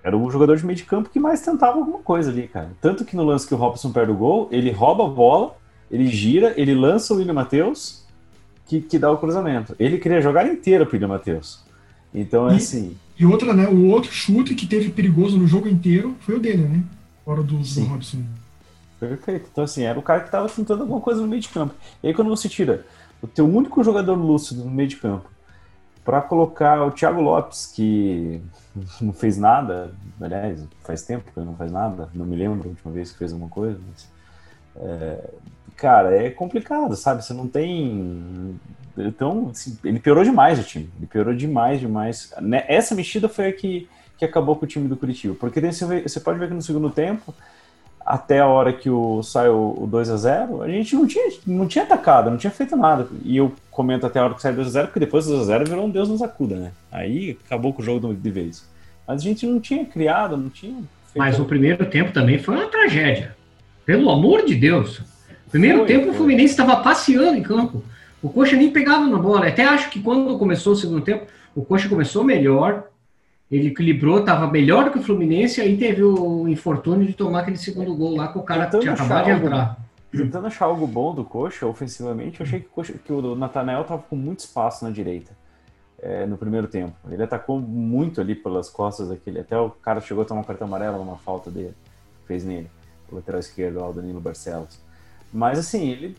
[0.03, 2.70] Era o jogador de meio de campo que mais tentava alguma coisa ali, cara.
[2.81, 5.57] Tanto que no lance que o Robson perde o gol, ele rouba a bola,
[5.90, 8.07] ele gira, ele lança o William Matheus,
[8.64, 9.77] que, que dá o cruzamento.
[9.79, 11.62] Ele queria jogar inteiro pro William Matheus.
[12.14, 12.96] Então é e, assim.
[13.18, 13.68] E outra, né?
[13.68, 16.83] O outro chute que teve perigoso no jogo inteiro foi o dele, né?
[17.25, 18.25] Fora do, do Robson.
[18.99, 19.49] Perfeito.
[19.51, 21.75] Então, assim, era o cara que tava tentando alguma coisa no meio de campo.
[22.03, 22.85] E aí, quando você tira
[23.23, 25.29] o teu único jogador lúcido no meio de campo
[26.05, 28.40] para colocar o Thiago Lopes, que
[29.01, 32.70] não fez nada, aliás, faz tempo que ele não faz nada, não me lembro a
[32.70, 34.09] última vez que fez alguma coisa, mas,
[34.82, 35.30] é,
[35.76, 37.24] cara, é complicado, sabe?
[37.24, 38.58] Você não tem.
[38.96, 42.34] Então, assim, ele piorou demais o time, ele piorou demais, demais.
[42.40, 43.88] Né, essa mexida foi a que,
[44.18, 46.90] que acabou com o time do Curitiba, porque você, você pode ver que no segundo
[46.90, 47.34] tempo
[48.04, 51.68] até a hora que o, saiu o 2 a 0 a gente não tinha, não
[51.68, 53.06] tinha atacado, não tinha feito nada.
[53.22, 55.42] E eu comento até a hora que saiu 2 a 0 porque depois do 2
[55.42, 56.72] a 0 virou um Deus nos acuda, né?
[56.90, 58.68] Aí acabou com o jogo de vez.
[59.06, 60.82] Mas a gente não tinha criado, não tinha.
[61.14, 63.36] Mas o primeiro tempo também foi uma tragédia.
[63.84, 65.02] Pelo amor de Deus.
[65.50, 66.12] Primeiro foi, tempo foi.
[66.12, 67.82] o Fluminense estava passeando em campo.
[68.22, 69.48] O Coxa nem pegava na bola.
[69.48, 72.84] Até acho que quando começou o segundo tempo, o Coxa começou melhor,
[73.50, 77.56] ele equilibrou, estava melhor do que o Fluminense, aí teve o infortúnio de tomar aquele
[77.56, 79.78] segundo gol lá que o cara tentando tinha acabado de entrar.
[80.12, 83.82] Tentando achar algo bom do Coxa, ofensivamente, eu achei que o, Coxa, que o Natanael
[83.82, 85.32] estava com muito espaço na direita
[86.00, 86.94] é, no primeiro tempo.
[87.10, 89.40] Ele atacou muito ali pelas costas daquele.
[89.40, 91.74] Até o cara chegou a tomar um cartão amarelo numa falta dele,
[92.26, 92.68] fez nele,
[93.16, 94.79] lateral esquerdo, o Danilo Barcelos.
[95.33, 96.16] Mas assim, ele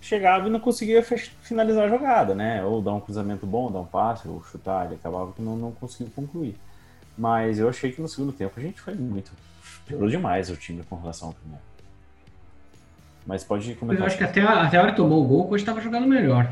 [0.00, 2.64] chegava e não conseguia finalizar a jogada, né?
[2.64, 5.72] Ou dar um cruzamento bom, dar um passe, ou chutar, ele acabava que não, não
[5.72, 6.56] conseguiu concluir.
[7.16, 9.32] Mas eu achei que no segundo tempo a gente foi muito.
[9.86, 11.62] Piorou demais o time com relação ao primeiro.
[13.26, 14.02] Mas pode comentar.
[14.02, 16.06] Eu acho que até a, até a hora que tomou o gol, hoje estava jogando
[16.06, 16.50] melhor.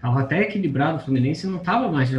[0.00, 2.10] Tava até equilibrado o Fluminense e não estava mais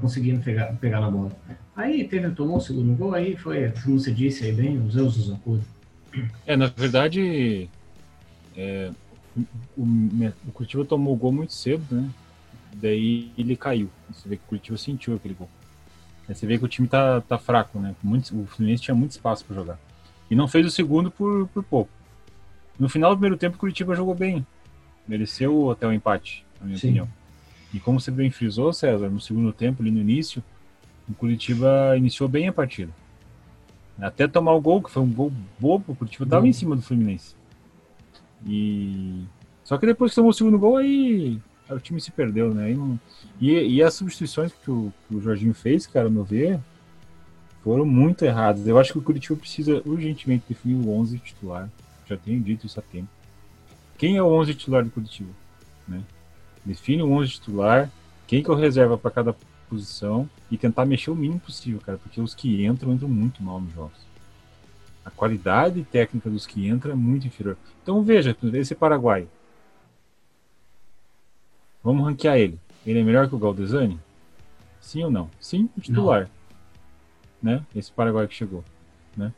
[0.00, 1.32] conseguindo pegar, pegar na bola.
[1.74, 5.16] Aí teve, tomou o segundo gol, aí foi, como você disse aí bem, os Zeus
[5.16, 5.66] dos acudos.
[6.46, 7.68] É, na verdade,
[8.56, 8.90] é,
[9.76, 9.82] o,
[10.48, 12.08] o Curitiba tomou o gol muito cedo, né?
[12.74, 13.90] Daí ele caiu.
[14.10, 15.48] Você vê que o Curitiba sentiu aquele gol.
[16.28, 17.94] Aí você vê que o time tá, tá fraco, né?
[18.02, 19.78] Muito, o Fluminense tinha muito espaço para jogar.
[20.30, 21.90] E não fez o segundo por, por pouco.
[22.78, 24.46] No final do primeiro tempo, o Curitiba jogou bem.
[25.06, 26.88] Mereceu até o empate, na minha Sim.
[26.88, 27.08] opinião.
[27.72, 30.42] E como você bem frisou, César, no segundo tempo, ali no início,
[31.08, 32.92] o Curitiba iniciou bem a partida.
[34.00, 36.82] Até tomar o gol, que foi um gol bobo, o Curitiba estava em cima do
[36.82, 37.34] Fluminense.
[38.46, 39.24] E
[39.64, 42.72] só que depois que tomou o segundo gol, aí o time se perdeu, né?
[42.74, 42.98] Não...
[43.40, 46.60] E, e, as substituições que o, que o Jorginho fez, cara, no ver,
[47.64, 48.66] foram muito erradas.
[48.66, 51.68] Eu acho que o Curitiba precisa urgentemente definir o 11 titular.
[52.06, 53.08] Já tenho dito isso há tempo.
[53.98, 55.30] Quem é o 11 titular do Curitiba?
[55.88, 56.02] Né?
[56.64, 57.90] Define o 11 titular,
[58.26, 59.36] quem que eu reserva para cada
[59.68, 63.60] posição e tentar mexer o mínimo possível, cara, porque os que entram entram muito mal
[63.60, 64.06] nos jogos
[65.06, 67.56] a qualidade técnica dos que entram é muito inferior.
[67.80, 69.28] Então veja, esse Paraguai.
[71.80, 72.58] Vamos ranquear ele.
[72.84, 74.00] Ele é melhor que o Galdesani?
[74.80, 75.30] Sim ou não?
[75.38, 76.28] Sim, titular.
[77.40, 77.52] Não.
[77.52, 77.66] Né?
[77.74, 78.64] Esse Paraguai que chegou.
[79.16, 79.32] Né?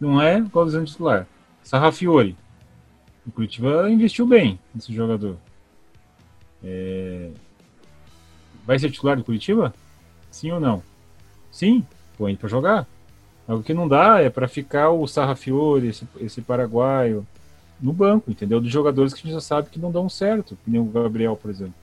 [0.00, 1.26] Não é Galdesani titular.
[1.62, 2.34] Sarrafiori.
[3.26, 5.36] O Curitiba investiu bem nesse jogador.
[6.64, 7.30] É...
[8.66, 9.74] Vai ser titular do Curitiba?
[10.30, 10.82] Sim ou não?
[11.50, 11.84] Sim,
[12.16, 12.86] põe para jogar.
[13.48, 17.26] O que não dá é para ficar o Sarrafiore, esse, esse paraguaio,
[17.80, 18.60] no banco, entendeu?
[18.60, 21.36] Dos jogadores que a gente já sabe que não dão certo, que nem o Gabriel,
[21.36, 21.74] por exemplo.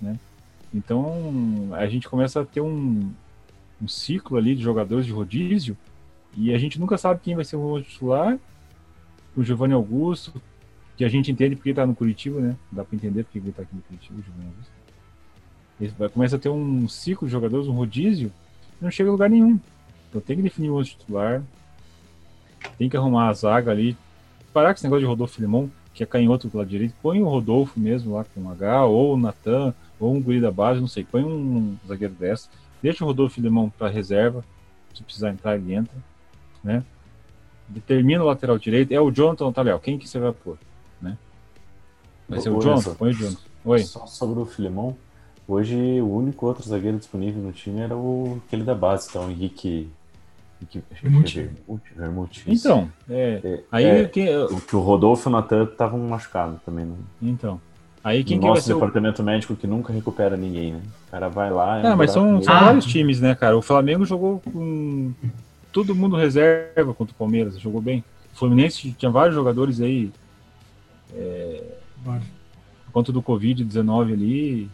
[0.00, 0.18] Né?
[0.72, 3.12] Então a gente começa a ter um,
[3.82, 5.76] um ciclo ali de jogadores de rodízio
[6.36, 8.38] e a gente nunca sabe quem vai ser o titular.
[9.36, 10.40] O Giovanni Augusto,
[10.96, 12.56] que a gente entende porque está no Curitiba, né?
[12.70, 14.72] Dá para entender porque ele está aqui no Curitiba, o Giovanni Augusto.
[15.98, 18.32] Vai, começa a ter um ciclo de jogadores, um rodízio,
[18.80, 19.58] não chega a lugar nenhum.
[20.08, 21.42] Então tem que definir o titular,
[22.78, 23.96] tem que arrumar a zaga ali,
[24.52, 27.28] parar com esse negócio de Rodolfo Limão, que é canhoto do lado direito, põe o
[27.28, 30.88] Rodolfo mesmo lá com um H, ou o Natan, ou um guri da base, não
[30.88, 32.48] sei, põe um zagueiro dessa,
[32.82, 34.44] deixa o Rodolfo Limão para reserva,
[34.94, 35.96] se precisar entrar ele entra,
[36.62, 36.84] né?
[37.68, 40.58] Determina o lateral direito, é o Jonathan Taliel, quem que você vai pôr,
[41.00, 41.16] né?
[42.28, 43.40] Vai ser o Jonathan, põe o Jonathan.
[43.64, 43.78] Oi.
[43.84, 44.96] Só sobre o Filemão,
[45.46, 49.30] hoje o único outro zagueiro disponível no time era o aquele da base, então o
[49.30, 49.88] Henrique
[51.02, 51.50] Vermute.
[51.94, 52.44] Vermute.
[52.46, 56.58] Então, é, É, aí é, quem, o que o Rodolfo e o Natan estavam machucados
[56.64, 56.86] também.
[56.86, 56.94] Né?
[57.20, 57.60] então,
[58.02, 60.80] aí quem no que vai nosso ser o departamento médico que nunca recupera ninguém, né?
[61.06, 61.78] O cara vai lá.
[61.80, 62.64] é Ah, um mas são, são Ah.
[62.64, 63.56] vários times, né, cara?
[63.58, 65.12] O Flamengo jogou com
[65.70, 68.02] todo mundo reserva contra o Palmeiras, jogou bem.
[68.34, 70.10] O Fluminense tinha vários jogadores aí,
[72.02, 72.26] Vários.
[72.86, 74.70] por conta do Covid-19 ali.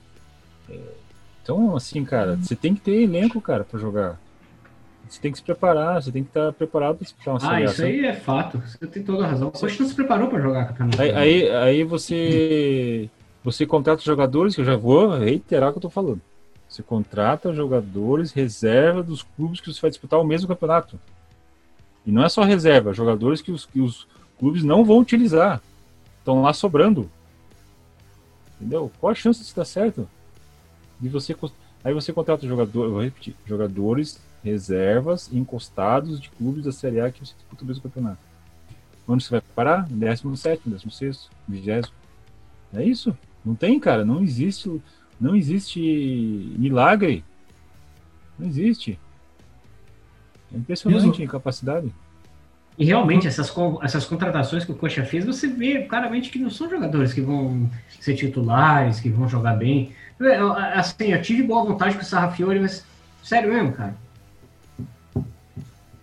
[1.43, 4.19] Então, assim, cara, você tem que ter elenco, cara, pra jogar.
[5.09, 7.83] Você tem que se preparar, você tem que estar preparado pra disputar uma Ah, isso
[7.83, 8.63] aí é fato.
[8.65, 9.49] Você tem toda a razão.
[9.49, 11.03] O Coxa não se preparou para jogar campeonato.
[11.03, 13.11] Aí, aí, aí você,
[13.43, 16.21] você contrata jogadores, que eu já vou reiterar o que eu tô falando.
[16.69, 21.01] Você contrata jogadores reserva dos clubes que você vai disputar o mesmo campeonato.
[22.07, 24.07] E não é só reserva, jogadores que os, que os
[24.39, 25.61] clubes não vão utilizar.
[26.21, 27.11] Estão lá sobrando.
[28.61, 28.93] Entendeu?
[29.01, 30.09] Qual a chance disso dar certo?
[31.01, 31.37] De você,
[31.83, 37.11] aí você contrata jogador, eu vou repetir, jogadores reservas encostados de clubes da Série A
[37.11, 38.19] que você disputa o mesmo campeonato.
[39.07, 39.87] Onde você vai parar?
[39.89, 41.93] 17, 16, 20.
[42.75, 43.17] É isso?
[43.45, 44.05] Não tem, cara.
[44.05, 44.81] Não existe,
[45.21, 45.81] não existe
[46.57, 47.25] milagre.
[48.39, 48.99] Não existe.
[50.53, 51.93] É impressionante a incapacidade.
[52.79, 56.71] E realmente, essas, essas contratações que o Coxa fez, você vê claramente que não são
[56.71, 57.69] jogadores que vão
[58.01, 59.93] ser titulares, que vão jogar bem.
[60.21, 62.85] É, eu- Assim, eu tive boa vontade com o Sarrafiori, mas
[63.23, 63.95] sério mesmo, cara.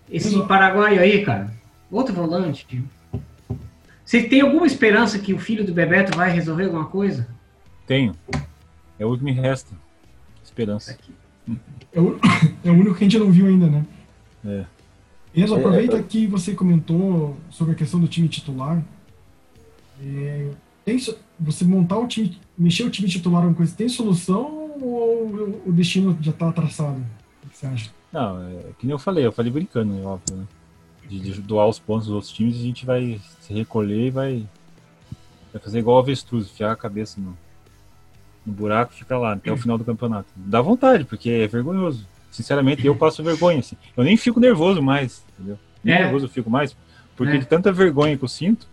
[0.10, 1.52] Esse paraguaio aí, cara,
[1.92, 2.84] outro volante.
[4.06, 7.28] Você tem alguma esperança que o filho do Bebeto vai resolver alguma coisa?
[7.86, 8.16] Tenho.
[8.98, 9.76] É o que me resta.
[10.44, 10.98] Esperança.
[11.94, 12.18] É o,
[12.64, 13.86] é o único que a gente não viu ainda, né?
[14.46, 14.66] É.
[15.36, 16.04] Enzo, É, aproveita é.
[16.04, 18.82] que você comentou sobre a questão do time titular.
[20.02, 20.50] É,
[20.86, 20.98] tem
[21.40, 24.46] você montar o time, mexer o time titular é uma coisa, tem solução
[24.82, 27.00] ou o destino já está traçado?
[27.46, 27.92] O que você acha?
[28.12, 30.46] Não, é que nem eu falei, eu falei brincando, é óbvio, né?
[31.10, 34.46] De, de doar os pontos dos outros times, a gente vai se recolher e vai,
[35.54, 37.38] vai fazer igual o avestruz, enfiar a cabeça no,
[38.46, 40.28] no buraco e ficar lá até o final do campeonato.
[40.36, 42.06] Dá vontade, porque é vergonhoso.
[42.32, 43.78] Sinceramente, eu passo vergonha, assim.
[43.96, 45.58] Eu nem fico nervoso mais, entendeu?
[45.84, 46.04] Nem É.
[46.04, 46.76] nervoso eu fico mais,
[47.16, 47.38] porque É.
[47.38, 48.68] de tanta vergonha que eu sinto,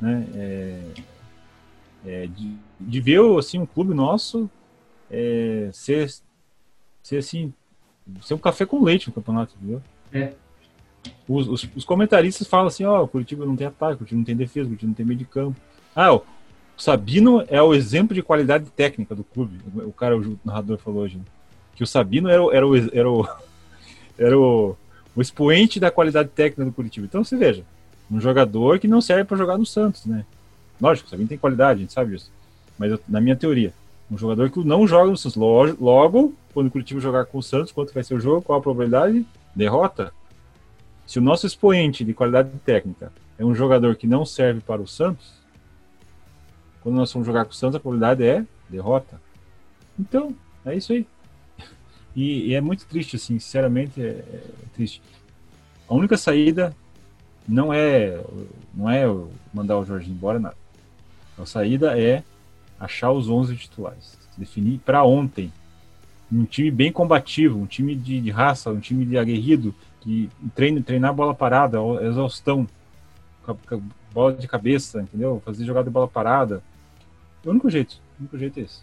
[0.00, 0.26] né?
[0.34, 0.82] É,
[2.06, 4.50] é, de, de ver, assim, um clube nosso
[5.10, 6.12] é, ser,
[7.02, 7.52] ser, assim,
[8.22, 9.82] ser um café com leite no campeonato, entendeu?
[10.12, 10.32] É.
[11.28, 14.24] Os, os, os comentaristas falam assim, ó, o Curitiba não tem ataque, o Curitiba não
[14.24, 15.60] tem defesa, o Curitiba não tem meio de campo.
[15.94, 16.22] Ah, o
[16.76, 19.58] Sabino é o exemplo de qualidade técnica do clube.
[19.84, 21.24] O cara, o narrador falou hoje, né?
[21.74, 23.28] que o Sabino era, o- era, o, era, o,
[24.18, 24.76] era o,
[25.14, 27.06] o expoente da qualidade técnica do Curitiba.
[27.06, 27.64] Então você veja,
[28.10, 30.24] um jogador que não serve para jogar no Santos, né?
[30.82, 32.30] Lógico, Sabino tem qualidade, a gente sabe disso.
[32.76, 33.72] Mas eu- na minha teoria,
[34.10, 35.36] um jogador que não joga no Santos.
[35.36, 38.58] Logo, logo, quando o Curitiba jogar com o Santos, quanto vai ser o jogo, qual
[38.58, 39.24] a probabilidade?
[39.54, 40.12] Derrota.
[41.06, 44.86] Se o nosso expoente de qualidade técnica é um jogador que não serve para o
[44.88, 45.32] Santos,
[46.82, 49.20] quando nós vamos jogar com o Santos, a probabilidade é derrota.
[49.98, 51.06] Então, é isso aí.
[52.14, 54.42] E, e é muito triste, assim, sinceramente, é, é
[54.74, 55.00] triste.
[55.88, 56.76] A única saída
[57.48, 58.22] não é
[58.74, 59.04] não é
[59.52, 60.54] mandar o Jorginho embora, nada.
[61.42, 62.22] A saída é
[62.78, 64.16] achar os 11 titulares.
[64.36, 65.52] Definir para ontem.
[66.30, 70.80] Um time bem combativo, um time de, de raça, um time de aguerrido, que treina,
[70.80, 72.66] treinar bola parada, exaustão,
[74.12, 75.42] bola de cabeça, entendeu?
[75.44, 76.62] Fazer jogada de bola parada.
[77.44, 78.00] É o único jeito.
[78.18, 78.80] O único jeito é esse.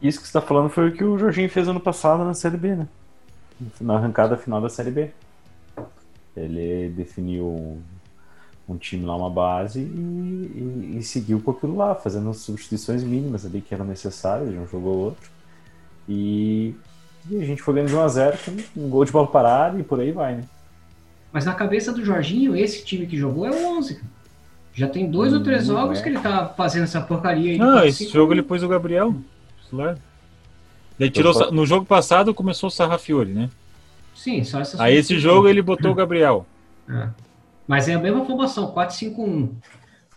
[0.00, 2.56] Isso que você está falando foi o que o Jorginho fez ano passado na Série
[2.56, 2.88] B, né?
[3.80, 5.10] Na arrancada final da Série B.
[6.36, 7.82] Ele definiu
[8.72, 13.02] um time lá, uma base, e, e- e seguiu com aquilo lá, fazendo as substituições
[13.02, 15.30] mínimas ali que eram necessárias de um jogo ou outro.
[16.08, 16.74] E,
[17.30, 18.36] e a gente foi ganhando de 1x0
[18.74, 20.44] com um gol de bola parada e por aí vai, né?
[21.32, 23.94] Mas na cabeça do Jorginho, esse time que jogou é o 11.
[23.94, 24.06] cara.
[24.72, 26.02] Já tem dois ou três Não jogos é.
[26.02, 27.58] que ele tá fazendo essa porcaria aí.
[27.58, 29.14] Não, esse jogo ele pôs o Gabriel.
[30.98, 33.50] Ele tirou, Eu- no jogo passado começou o Sarrafiori, né?
[34.14, 36.46] Sim, só essa Aí esse jogo ele botou o Gabriel.
[36.88, 37.08] É.
[37.70, 39.48] Mas é a mesma formação, 4-5-1.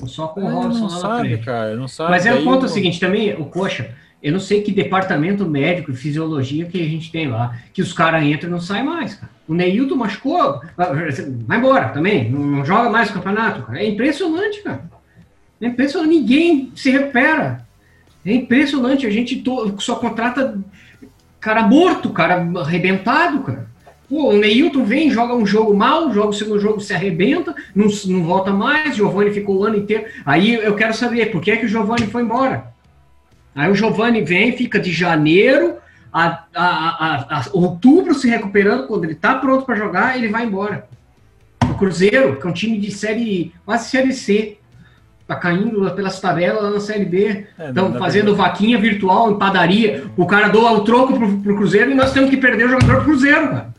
[0.08, 1.46] Só com o Ah, Robson lá na sabe, frente.
[1.46, 2.10] cara, não sabe.
[2.10, 3.92] Mas é o ponto seguinte também, o Coxa,
[4.24, 7.94] eu não sei que departamento médico e fisiologia que a gente tem lá, que os
[7.94, 9.32] caras entram e não saem mais, cara.
[9.48, 13.80] O Neilton machucou, vai embora também, não, não joga mais o campeonato, cara.
[13.84, 14.86] É impressionante, cara.
[15.62, 17.64] É impressionante, ninguém se recupera.
[18.26, 20.58] É impressionante, a gente to- só contrata
[21.40, 23.68] cara morto, cara arrebentado, cara.
[24.14, 27.88] Pô, o Neilton vem, joga um jogo mal, joga o segundo jogo, se arrebenta, não,
[28.06, 30.06] não volta mais, Giovanni ficou o ano inteiro.
[30.24, 32.66] Aí eu quero saber, por que, é que o Giovanni foi embora?
[33.56, 35.78] Aí o Giovanni vem, fica de janeiro
[36.14, 40.46] a, a, a- a outubro se recuperando, quando ele tá pronto para jogar, ele vai
[40.46, 40.88] embora.
[41.64, 44.58] O Cruzeiro, que é um time de série, quase série C,
[45.28, 47.48] tá caindo pelas tabelas lá na série B.
[47.58, 50.04] É, Estão dá fazendo vaquinha virtual em padaria.
[50.16, 52.98] O cara doa o troco pro, pro Cruzeiro e nós temos que perder o jogador
[52.98, 53.73] pro Cruzeiro, cara.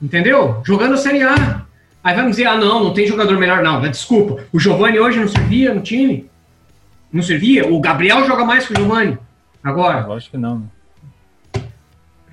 [0.00, 0.62] Entendeu?
[0.64, 1.62] Jogando a Série A.
[2.02, 3.80] Aí vamos dizer, ah, não, não tem jogador melhor, não.
[3.80, 4.44] Mas Desculpa.
[4.52, 6.28] O Giovani hoje não servia no time?
[7.12, 7.66] Não servia?
[7.66, 9.18] O Gabriel joga mais que o Giovani.
[9.62, 10.06] Agora.
[10.06, 10.70] Lógico que não.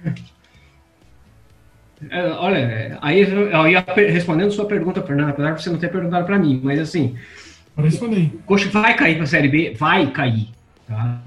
[0.04, 0.14] né?
[2.10, 6.26] É, olha, aí eu ia respondendo sua pergunta, Fernando, apesar de você não ter perguntado
[6.26, 7.16] para mim, mas assim,
[7.76, 8.32] Para responder.
[8.36, 9.74] o Coxa vai cair para a Série B?
[9.78, 10.50] Vai cair.
[10.88, 11.20] Tá?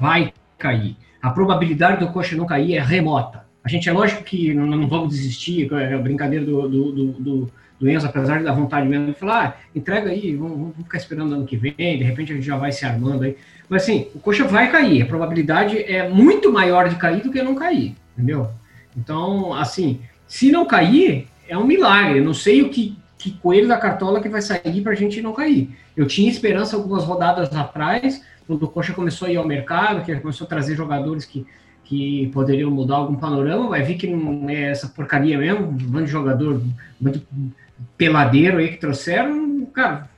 [0.00, 0.96] Vai cair.
[1.22, 3.43] A probabilidade do Coxa não cair é remota.
[3.64, 7.06] A gente é lógico que não, não vamos desistir, é a brincadeira do, do, do,
[7.12, 7.50] do-
[7.80, 11.34] do Enzo, apesar dar vontade mesmo de falar, ah, entrega aí, vamos, vamos ficar esperando
[11.34, 13.36] ano que vem, de repente a gente já vai se armando aí.
[13.68, 17.42] Mas assim, o Coxa vai cair, a probabilidade é muito maior de cair do que
[17.42, 18.48] não cair, entendeu?
[18.96, 22.18] Então, assim, se não cair, é um milagre.
[22.20, 25.20] Eu não sei o que, que coelho da cartola que vai sair para a gente
[25.20, 25.70] não cair.
[25.96, 30.14] Eu tinha esperança algumas rodadas atrás, quando o Coxa começou a ir ao mercado, que
[30.16, 31.44] começou a trazer jogadores que,
[31.84, 36.06] que poderiam mudar algum panorama, vai ver que não é essa porcaria mesmo, um monte
[36.06, 36.60] de jogador
[37.00, 37.22] muito
[37.96, 40.08] peladeiro aí que trouxeram, cara.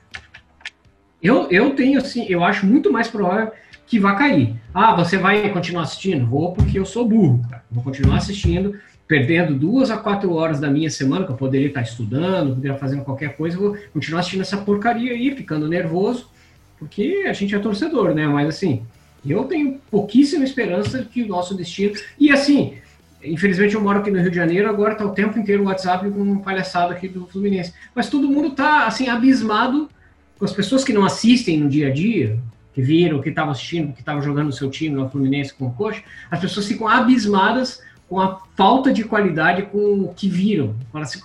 [1.21, 3.51] Eu, eu tenho assim, eu acho muito mais provável
[3.85, 4.55] que vá cair.
[4.73, 6.25] Ah, você vai continuar assistindo?
[6.25, 7.63] Vou porque eu sou burro, cara.
[7.69, 8.75] Vou continuar assistindo,
[9.07, 13.03] perdendo duas a quatro horas da minha semana, que eu poderia estar estudando, poderia fazendo
[13.03, 16.29] qualquer coisa, vou continuar assistindo essa porcaria aí, ficando nervoso,
[16.77, 18.27] porque a gente é torcedor, né?
[18.27, 18.83] Mas assim,
[19.31, 21.95] eu tenho pouquíssima esperança que o nosso destino.
[22.19, 22.75] E assim,
[23.23, 26.09] infelizmente eu moro aqui no Rio de Janeiro, agora tá o tempo inteiro o WhatsApp
[26.09, 27.73] com palhaçada aqui do Fluminense.
[27.95, 29.89] Mas todo mundo tá assim, abismado
[30.37, 32.37] com as pessoas que não assistem no dia a dia,
[32.73, 35.73] que viram, que estavam assistindo, que estavam jogando o seu time no Fluminense com o
[35.73, 40.75] Coxa, as pessoas ficam abismadas com a falta de qualidade com o que viram.
[40.93, 41.19] Assim,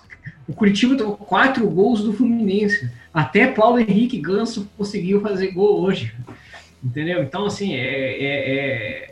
[0.48, 2.90] o Curitiba tomou quatro gols do Fluminense.
[3.12, 6.14] Até Paulo Henrique Ganso conseguiu fazer gol hoje.
[6.82, 7.22] Entendeu?
[7.22, 9.11] Então, assim, é, é-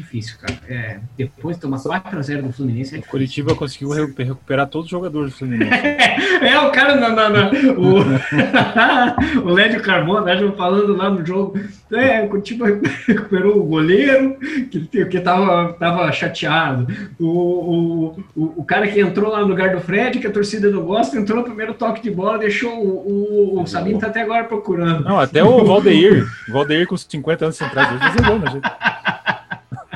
[0.00, 0.58] difícil, cara.
[0.68, 4.90] É, depois de tomar 4x0 do Fluminense, é O Curitiba conseguiu re- recuperar todos os
[4.90, 5.70] jogadores do Fluminense.
[6.40, 11.58] É, o cara na, na- na- o, o Lédio Carmona né, falando lá no jogo.
[11.92, 12.66] É, o Curitiba
[13.06, 14.36] recuperou o goleiro,
[14.70, 16.86] que, que tava, tava chateado.
[17.18, 20.70] O, o, o, o cara que entrou lá no lugar do Fred, que a torcida
[20.70, 24.22] não gosta, entrou no primeiro toque de bola, deixou o, o, o Sabino tá até
[24.22, 25.04] agora procurando.
[25.04, 26.26] Não, até o Valdeir.
[26.48, 27.98] O Valdeir com 50 anos centrais hoje
[28.38, 28.97] né, gente?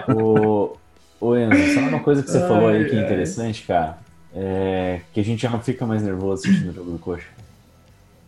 [0.08, 0.76] O,
[1.20, 3.98] o Enzo, sabe uma coisa que você Ai, falou aí que é interessante, cara?
[4.34, 7.28] É que a gente já não fica mais nervoso assistindo o jogo do coxa.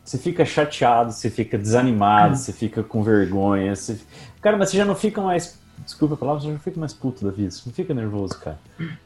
[0.05, 3.75] Você fica chateado, você fica desanimado, você fica com vergonha.
[3.75, 3.99] Você...
[4.41, 5.59] Cara, mas você já não fica mais.
[5.79, 7.51] Desculpa a palavra, você já não fica mais puto da vida.
[7.51, 8.59] Você não fica nervoso, cara.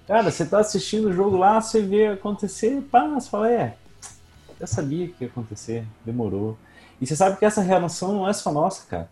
[0.06, 3.76] Cara, você tá assistindo o jogo lá, você vê acontecer, pá, você fala, é.
[4.58, 6.58] Eu sabia que ia acontecer, demorou.
[7.00, 9.08] E você sabe que essa relação não é só nossa, cara.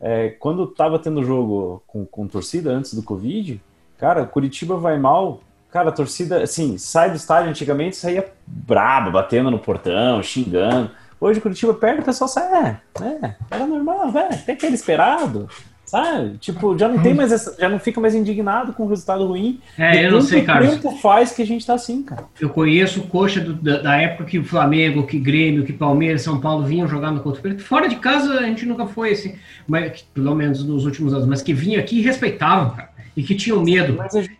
[0.00, 3.60] É, quando tava tendo jogo com, com torcida antes do Covid,
[3.98, 5.40] cara, Curitiba vai mal.
[5.70, 10.90] Cara, a torcida, assim, sai do estádio antigamente, saía braba, batendo no portão, xingando.
[11.20, 15.48] Hoje Curitiba perde, o pessoal sai, é, é, era normal, velho, até que era esperado,
[15.86, 16.36] sabe?
[16.38, 19.60] Tipo, já não tem mais essa, já não fica mais indignado com o resultado ruim.
[19.78, 20.70] É, eu não sei, Carlos.
[20.74, 22.24] tempo faz que a gente tá assim, cara?
[22.40, 26.22] Eu conheço o coxa do- da, da época que o Flamengo, que Grêmio, que Palmeiras,
[26.22, 27.62] São Paulo vinham jogar no Couto Preto.
[27.62, 29.34] Fora de casa a gente nunca foi assim,
[29.66, 33.34] mas, pelo menos nos últimos anos, mas que vinha aqui e respeitavam, cara, e que
[33.34, 33.96] tinham medo.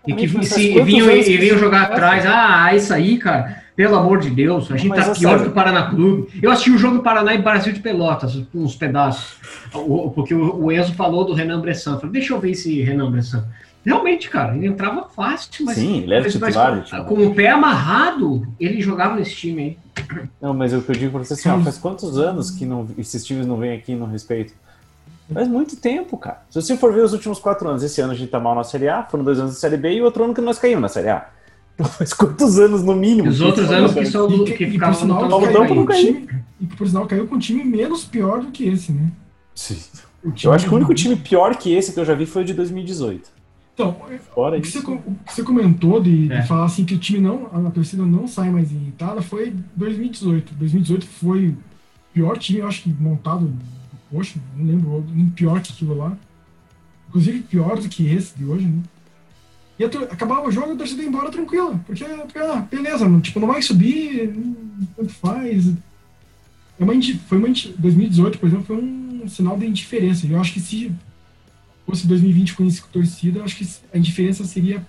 [0.07, 2.25] E que se, vinham, e isso jogar atrás.
[2.27, 3.65] Ah, isso aí, cara.
[3.77, 6.29] Pelo amor de Deus, a gente Mas, tá pior César- que o Paraná Clube.
[6.43, 9.37] Eu assisti o jogo do Paraná e Brasil de Pelotas, uns pedaços.
[9.75, 11.93] O- Porque o o Enzo falou do Renan Bressan.
[11.93, 13.45] Eu Falei, deixa eu ver esse Renan Bressan.
[13.85, 15.77] Realmente, cara, ele entrava fácil, mas.
[15.77, 16.77] Sim, ele era titular.
[16.77, 17.05] mas tipo.
[17.05, 20.27] com o pé amarrado, ele jogava nesse time aí.
[20.41, 22.87] Não, mas o que eu digo pra você assim, ó, faz quantos anos que não,
[22.99, 24.55] esses times não vêm aqui não respeitam?
[25.33, 26.41] Faz muito tempo, cara.
[26.51, 28.65] Se você for ver os últimos quatro anos, esse ano a gente tá mal na
[28.65, 30.89] Série A, foram dois anos da Série B e outro ano que nós caímos na
[30.89, 31.27] Série A.
[31.85, 33.29] Faz quantos anos no mínimo?
[33.29, 35.67] Os que outros anos que são do, E, que e, por ficavam pra caiu não
[35.67, 36.05] com um caiu.
[36.15, 36.29] time,
[36.61, 39.11] e por sinal caiu com um time menos pior do que esse, né?
[39.55, 39.77] Sim.
[40.43, 42.45] Eu acho que o único time pior que esse que eu já vi foi o
[42.45, 43.31] de 2018.
[43.75, 43.95] Então,
[44.35, 44.87] Fora o que, você, isso.
[44.87, 46.43] co- o que você comentou de, de É.
[46.43, 50.55] falar assim que o time não, a torcida não sai mais irritada foi 2018.
[50.55, 51.57] 2018 foi o
[52.15, 53.53] pior time, eu acho que montado.
[54.11, 56.17] Poxa, não lembro um pior que aquilo lá.
[57.11, 58.81] Inclusive pior do que esse de hoje, né?
[59.79, 61.79] E acabava o jogo e a torcida ia embora tranquila.
[61.87, 64.33] Porque, porque, ah, beleza, não, tipo, não vai subir,
[64.97, 65.69] tanto faz.
[66.79, 66.93] É uma,
[67.29, 70.27] foi uma, indi- 2018, por exemplo, foi um sinal de indiferença.
[70.27, 70.93] Eu acho que se
[71.87, 74.85] fosse 2020 com isso com torcida, eu acho que a indiferença seria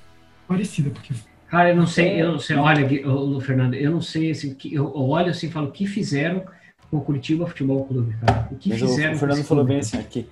[0.47, 1.13] parecida, porque
[1.49, 4.73] Cara, eu não sei, eu não sei, olha, ô, Fernando, eu não sei, assim, que,
[4.73, 6.43] eu olho assim e falo, o que fizeram
[6.91, 8.49] com o Curitiba Futebol Clube, cara?
[8.51, 9.79] O que Mas o, fizeram o Fernando esse falou clube?
[9.79, 10.25] bem assim, aqui.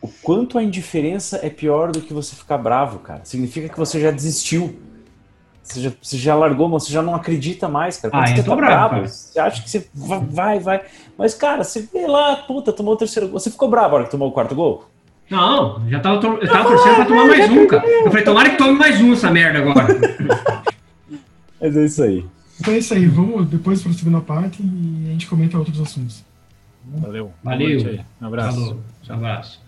[0.00, 3.20] O quanto a indiferença é pior do que você ficar bravo, cara.
[3.24, 4.78] Significa que você já desistiu.
[5.62, 8.10] Você já, você já largou, você já não acredita mais, cara.
[8.12, 10.80] Quando Ah, você tá bravo, bravo, você acha que você vai, vai.
[11.18, 13.38] Mas, cara, você vê lá, puta, tomou o terceiro gol.
[13.38, 14.88] Você ficou bravo na hora que tomou o quarto gol?
[15.28, 17.86] Não, já tava, to- eu tava torcendo pra tomar mais um, cara.
[17.86, 19.88] Eu falei, tomara que tome mais um essa merda agora.
[21.60, 22.24] Mas é isso aí.
[22.60, 25.80] Então é isso aí, vamos depois para a segunda parte e a gente comenta outros
[25.80, 26.24] assuntos.
[26.86, 27.30] Valeu.
[27.44, 28.04] Valeu.
[28.22, 28.58] Um abraço.
[28.58, 28.80] Falou,
[29.10, 29.60] um abraço.